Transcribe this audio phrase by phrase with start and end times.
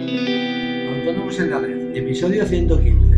[0.00, 3.16] Autónomos en la red, episodio 115.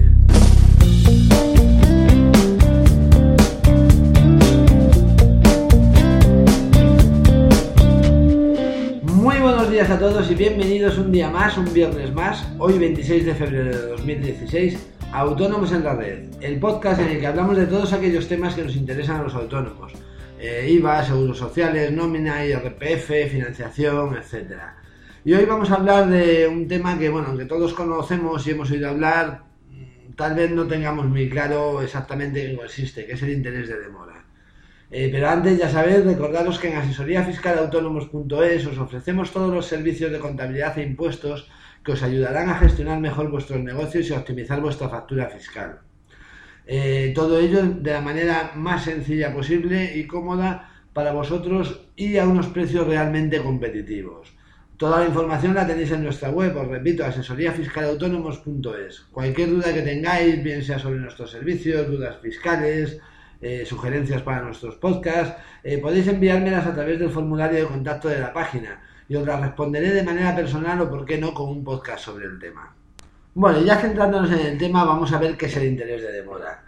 [9.04, 13.26] Muy buenos días a todos y bienvenidos un día más, un viernes más, hoy 26
[13.26, 14.78] de febrero de 2016,
[15.12, 18.56] a Autónomos en la red, el podcast en el que hablamos de todos aquellos temas
[18.56, 19.92] que nos interesan a los autónomos.
[20.41, 24.81] Eh, IVA, seguros sociales, nómina, IRPF, financiación, etcétera.
[25.25, 28.69] Y hoy vamos a hablar de un tema que, bueno, que todos conocemos y hemos
[28.73, 33.30] oído hablar, mm, tal vez no tengamos muy claro exactamente qué consiste, que es el
[33.30, 34.25] interés de demora.
[34.91, 40.19] Eh, pero antes, ya sabéis, recordaros que en asesoríafiscalautónomos.es os ofrecemos todos los servicios de
[40.19, 41.49] contabilidad e impuestos
[41.85, 45.83] que os ayudarán a gestionar mejor vuestros negocios y a optimizar vuestra factura fiscal.
[46.66, 52.27] Eh, todo ello de la manera más sencilla posible y cómoda para vosotros y a
[52.27, 54.41] unos precios realmente competitivos.
[54.77, 59.01] Toda la información la tenéis en nuestra web, os repito, asesoríafiscalautónomos.es.
[59.13, 62.99] Cualquier duda que tengáis, bien sea sobre nuestros servicios, dudas fiscales,
[63.41, 68.20] eh, sugerencias para nuestros podcasts, eh, podéis enviármelas a través del formulario de contacto de
[68.20, 71.64] la página y os las responderé de manera personal o, por qué no, con un
[71.64, 72.74] podcast sobre el tema.
[73.34, 76.62] Bueno, ya centrándonos en el tema, vamos a ver qué es el interés de demora.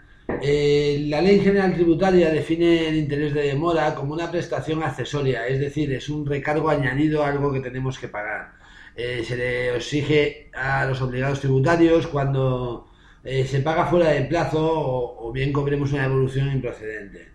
[0.47, 5.59] Eh, la Ley General Tributaria define el interés de demora como una prestación accesoria, es
[5.59, 8.53] decir, es un recargo añadido a algo que tenemos que pagar.
[8.95, 12.87] Eh, se le exige a los obligados tributarios cuando
[13.23, 17.31] eh, se paga fuera de plazo o, bien cobremos una evolución improcedente.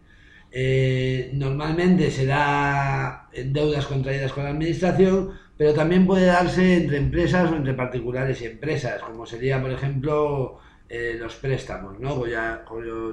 [1.34, 7.56] normalmente se da deudas contraídas con la Administración, pero también puede darse entre empresas o
[7.56, 12.14] entre particulares y empresas, como sería, por ejemplo, eh, los préstamos, ¿no?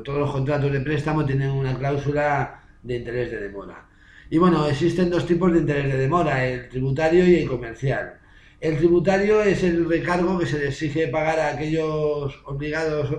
[0.03, 3.85] todos los contratos de préstamo tienen una cláusula de interés de demora.
[4.31, 8.15] Y bueno, existen dos tipos de interés de demora, el tributario y el comercial.
[8.59, 13.15] El tributario es el recargo que se les exige pagar a aquellos obligados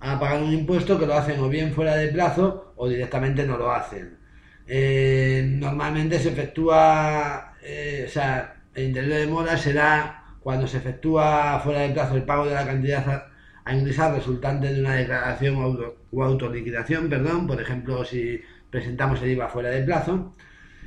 [0.00, 3.56] a pagar un impuesto que lo hacen o bien fuera de plazo o directamente no
[3.56, 4.18] lo hacen.
[4.66, 11.60] Eh, normalmente se efectúa, eh, o sea, el interés de demora será cuando se efectúa
[11.62, 13.33] fuera de plazo el pago de la cantidad
[13.64, 15.56] a ingresar resultante de una declaración
[16.12, 20.34] o autoliquidación, perdón, por ejemplo, si presentamos el IVA fuera de plazo.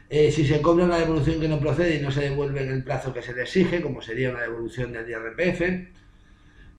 [0.10, 2.84] Eh, si se cobra una devolución que no procede y no se devuelve en el
[2.84, 5.62] plazo que se le exige, como sería una devolución del IRPF.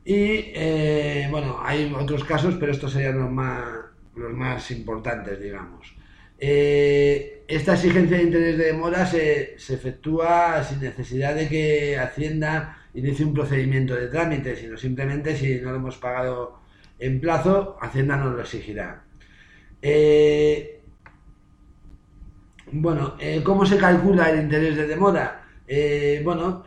[0.04, 3.64] Y eh, bueno, hay otros casos, pero estos serían los más,
[4.16, 5.94] los más importantes, digamos.
[6.38, 12.78] Eh, esta exigencia de interés de demora se, se efectúa sin necesidad de que Hacienda
[12.98, 16.58] inicie un procedimiento de trámite, sino simplemente si no lo hemos pagado
[16.98, 19.04] en plazo, Hacienda nos lo exigirá.
[19.80, 20.80] Eh,
[22.72, 25.44] bueno, eh, ¿cómo se calcula el interés de demora?
[25.66, 26.64] Eh, bueno,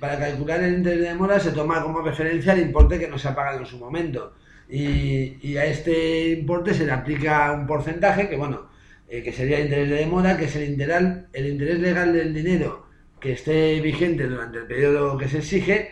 [0.00, 3.28] para calcular el interés de demora se toma como referencia el importe que no se
[3.28, 4.34] ha pagado en su momento.
[4.68, 8.68] Y, a este importe se le aplica un porcentaje que, bueno,
[9.08, 12.87] que sería el interés de demora, que es el, integral, el interés legal del dinero
[13.20, 15.90] que esté vigente durante el periodo que se exige,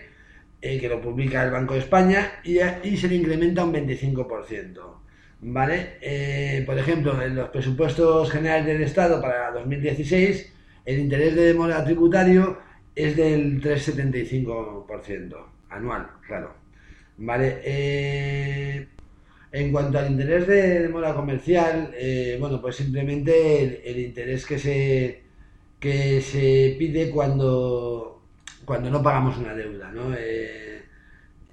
[0.61, 2.59] eh, que lo publica el Banco de España, y,
[2.97, 5.03] se le incrementa un 25%.
[5.39, 5.99] ¿Vale?
[6.01, 10.53] Eh, por ejemplo, en los presupuestos generales del Estado para 2016,
[10.87, 12.59] el interés de demora tributario
[12.95, 15.37] es del 3,75%
[15.69, 16.55] anual, claro.
[17.19, 17.59] ¿Vale?
[17.65, 18.89] Eh,
[19.53, 21.95] en cuanto al interés de demora comercial,
[22.41, 25.26] bueno, pues simplemente el interés que se
[25.81, 28.23] que se pide cuando,
[28.65, 29.91] cuando no pagamos una deuda.
[29.93, 30.15] ¿no?
[30.15, 30.83] Eh,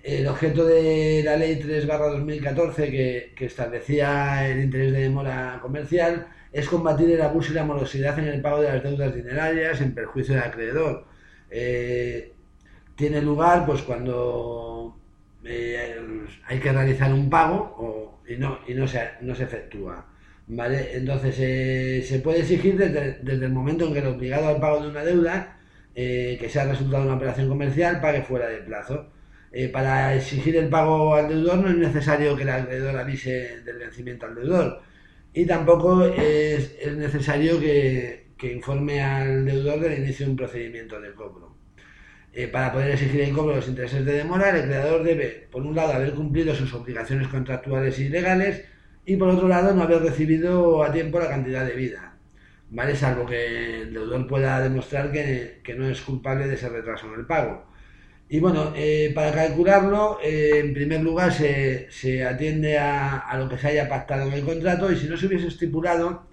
[0.03, 6.28] el objeto de la ley 3 2014 que, que, establecía el interés de demora comercial
[6.51, 9.95] es combatir el abuso y la morosidad en el pago de las deudas dinerarias en
[9.95, 11.05] perjuicio del acreedor.
[11.50, 12.34] Eh,
[12.95, 14.95] tiene lugar pues cuando
[15.44, 16.01] eh,
[16.45, 20.05] hay que realizar un pago y, no, y no, se, no se efectúa.
[20.48, 20.96] ¿Vale?
[20.96, 24.90] Entonces, eh, se puede exigir desde, el momento en que el obligado al pago de
[24.90, 25.58] una deuda,
[25.96, 29.09] eh, que sea resultado de una operación comercial, pague fuera de plazo.
[29.52, 33.78] Eh, para exigir el pago al deudor no es necesario que el acreedor avise del
[33.78, 34.82] vencimiento al deudor
[35.32, 41.56] y tampoco es, necesario que, informe al deudor del inicio de un procedimiento de cobro.
[42.52, 45.76] para poder exigir el cobro de los intereses de demora, el acreedor debe, por un
[45.76, 48.66] lado, haber cumplido sus obligaciones contractuales y legales
[49.05, 52.16] y por otro lado no haber recibido a tiempo la cantidad de vida,
[52.70, 52.96] ¿vale?
[52.96, 57.26] Salvo que el deudor pueda demostrar que, no es culpable de ese retraso en el
[57.26, 57.66] pago.
[58.29, 63.58] Y bueno, eh, para calcularlo, eh, en primer lugar se, se atiende a, lo que
[63.58, 66.28] se haya pactado en el contrato y si no se hubiese estipulado,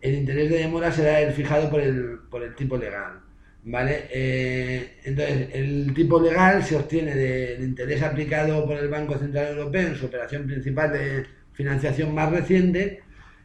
[0.00, 3.20] el interés de demora será el fijado por el, por el tipo legal.
[3.64, 4.08] ¿Vale?
[4.10, 9.88] Eh, entonces, el tipo legal se obtiene del interés aplicado por el Banco Central Europeo
[9.88, 13.02] en su operación principal de financiación más reciente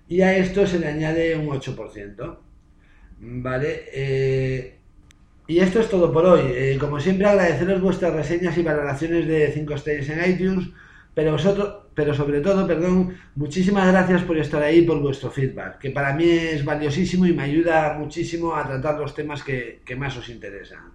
[0.08, 2.38] y a esto se le añade un 8%.
[3.20, 3.86] ¿Vale?
[3.94, 4.78] Eh,
[5.48, 6.42] y esto es todo por hoy.
[6.46, 10.70] Eh, como siempre, agradeceros vuestras reseñas y valoraciones de 5 estrellas en iTunes,
[11.14, 15.90] pero, vosotros, pero sobre todo, perdón, muchísimas gracias por estar ahí por vuestro feedback, que
[15.90, 20.16] para mí es valiosísimo y me ayuda muchísimo a tratar los temas que, que más
[20.18, 20.92] os interesan.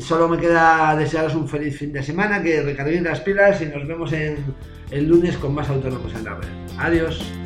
[0.00, 3.86] Solo me queda desearos un feliz fin de semana, que recarguéis las pilas y nos
[3.86, 4.36] vemos en,
[4.90, 6.48] el lunes con más autónomos en la red.
[6.78, 7.41] Adiós.